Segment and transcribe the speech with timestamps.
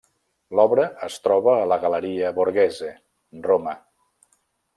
[0.59, 2.91] L'obra es troba a la Galeria Borghese,
[3.45, 3.77] Roma.